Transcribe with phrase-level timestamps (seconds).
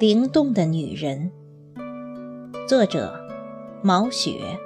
[0.00, 1.30] 灵动的女人，
[2.66, 3.20] 作者
[3.82, 4.58] 毛雪，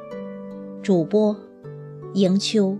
[0.81, 1.37] 主播
[2.13, 2.79] 迎秋。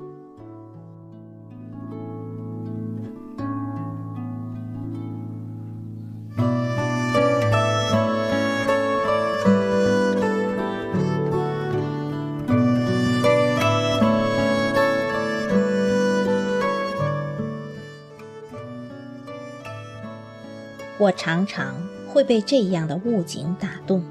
[21.01, 21.75] 我常常
[22.15, 24.05] 会被这样的物景打动：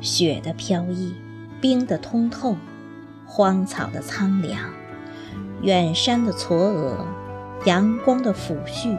[0.00, 1.12] 雪的飘逸，
[1.60, 2.54] 冰的通透，
[3.26, 4.60] 荒草的苍凉，
[5.60, 6.94] 远山的嵯峨，
[7.64, 8.96] 阳光的抚恤，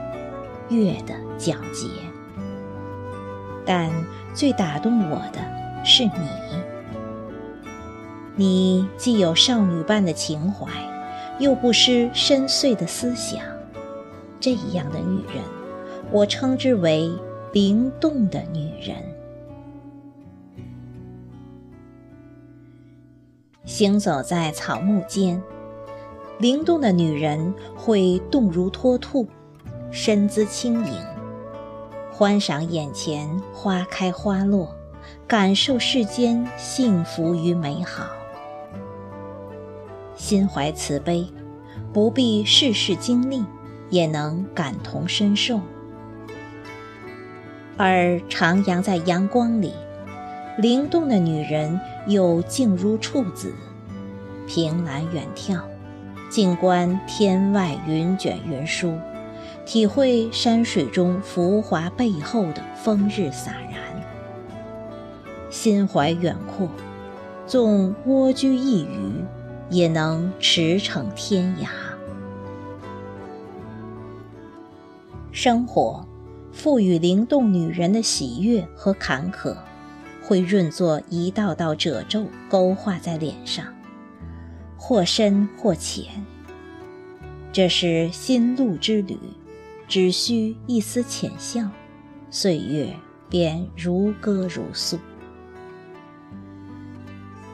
[0.67, 1.87] 月的皎洁。
[3.65, 3.89] 但
[4.33, 5.39] 最打动我的
[5.85, 6.11] 是你，
[8.35, 10.69] 你既有少女般的情怀，
[11.39, 13.41] 又不失深邃的思想，
[14.37, 15.41] 这样的女人。
[16.11, 17.09] 我称之为
[17.51, 18.95] 灵动的女人。
[23.65, 25.41] 行走在草木间，
[26.37, 29.27] 灵动的女人会动如脱兔，
[29.89, 30.93] 身姿轻盈，
[32.11, 34.75] 欢赏眼前花开花落，
[35.25, 38.05] 感受世间幸福与美好，
[40.15, 41.25] 心怀慈悲，
[41.91, 43.43] 不必事事经历，
[43.89, 45.59] 也能感同身受。
[47.81, 49.71] 而徜徉在阳光里，
[50.57, 53.53] 灵动的女人又静如处子，
[54.45, 55.61] 凭栏远眺，
[56.29, 58.99] 静观天外云卷云舒，
[59.65, 63.79] 体会山水中浮华背后的风日洒然。
[65.49, 66.67] 心怀远阔，
[67.47, 69.23] 纵蜗居一隅，
[69.69, 71.69] 也能驰骋天涯。
[75.31, 76.08] 生活。
[76.59, 79.55] 赋予灵动女人的喜悦和坎坷，
[80.21, 83.65] 会润作一道道褶皱，勾画在脸上，
[84.75, 86.03] 或深或浅。
[87.53, 89.17] 这是心路之旅，
[89.87, 91.65] 只需一丝浅笑，
[92.29, 92.93] 岁月
[93.29, 94.99] 便如歌如诉。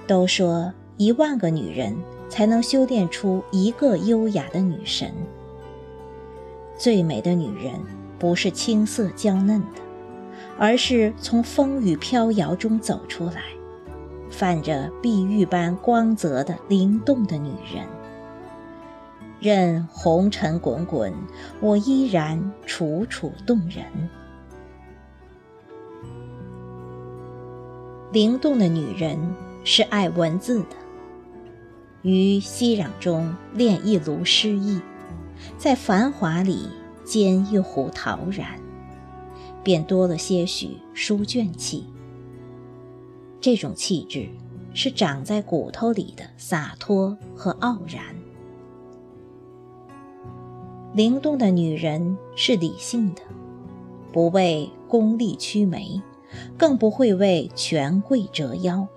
[0.07, 1.95] 都说一万个女人
[2.27, 5.13] 才能修炼出一个优雅的女神，
[6.75, 7.73] 最美的女人。
[8.17, 9.81] 不是青涩娇嫩的，
[10.57, 13.41] 而是从风雨飘摇中走出来，
[14.29, 17.85] 泛着碧玉般光泽的灵动的女人。
[19.41, 21.13] 任红尘滚滚，
[21.59, 23.85] 我依然楚楚动人。
[28.11, 29.19] 灵动的女人
[29.65, 30.75] 是爱文字的，
[32.01, 34.79] 于熙攘中练一炉诗意，
[35.57, 36.69] 在繁华里。
[37.05, 38.59] 兼一壶陶然，
[39.63, 41.85] 便多了些许书卷气。
[43.39, 44.27] 这种气质
[44.73, 48.03] 是长在骨头里的洒脱和傲然。
[50.93, 53.21] 灵动的女人是理性的，
[54.11, 56.01] 不为功利屈眉，
[56.57, 58.87] 更不会为权贵折腰。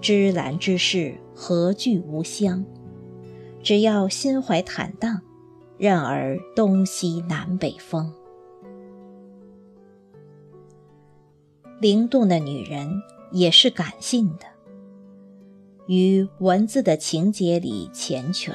[0.00, 2.64] 芝兰之事何惧无香？
[3.62, 5.20] 只要心怀坦荡。
[5.78, 8.12] 任尔东西南北风，
[11.80, 13.00] 灵动的女人
[13.30, 14.46] 也是感性的，
[15.86, 18.54] 于文字的情节里缱绻，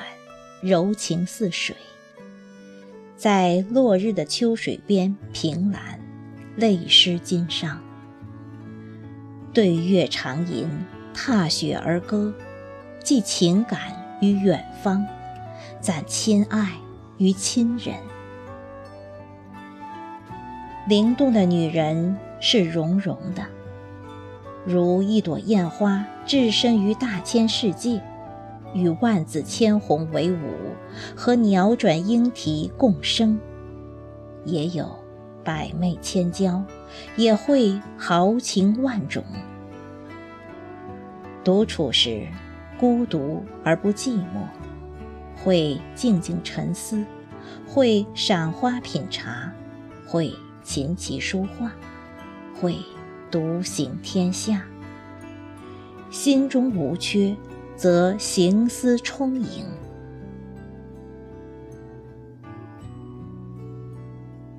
[0.62, 1.74] 柔情似水。
[3.16, 6.02] 在落日的秋水边凭栏，
[6.58, 7.78] 泪湿襟裳。
[9.54, 10.68] 对月长吟，
[11.14, 12.34] 踏雪而歌，
[13.02, 13.80] 寄情感
[14.20, 15.08] 于远方，
[15.80, 16.83] 攒亲爱。
[17.20, 17.96] 于亲人，
[20.88, 23.46] 灵动的女人是融融的，
[24.66, 28.02] 如一朵艳花置身于大千世界，
[28.74, 30.38] 与万紫千红为伍，
[31.16, 33.38] 和鸟转莺啼共生；
[34.44, 34.90] 也有
[35.44, 36.64] 百媚千娇，
[37.16, 39.24] 也会豪情万种。
[41.44, 42.28] 独处时，
[42.80, 44.48] 孤独而不寂寞。
[45.44, 47.04] 会静静沉思，
[47.68, 49.52] 会赏花品茶，
[50.08, 51.74] 会琴棋书画，
[52.60, 52.78] 会
[53.30, 54.64] 独行天下。
[56.10, 57.36] 心中无缺，
[57.76, 59.66] 则行思充盈。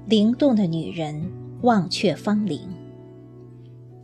[0.06, 1.30] 灵动的女人
[1.62, 2.68] 忘却芳龄，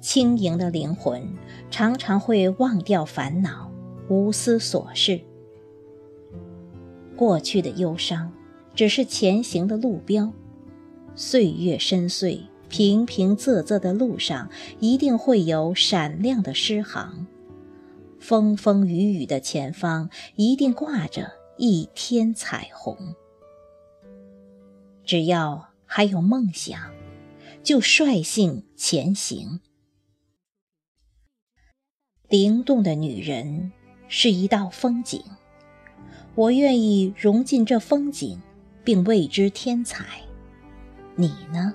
[0.00, 1.22] 轻盈的灵魂
[1.70, 3.70] 常常会忘掉烦恼，
[4.08, 5.20] 无思琐事。
[7.20, 8.32] 过去的忧伤，
[8.74, 10.32] 只是前行的路标；
[11.14, 17.26] 岁月深邃，平平仄仄的路上，一定会有闪亮的诗行；
[18.18, 22.96] 风风雨雨的前方，一定挂着一天彩虹。
[25.04, 26.80] 只要还有梦想，
[27.62, 29.60] 就率性前行。
[32.30, 33.72] 灵动的女人
[34.08, 35.22] 是一道风景，
[36.40, 38.40] 我愿意融进这风景
[38.82, 40.22] 并为之添彩。
[41.14, 41.74] 你呢？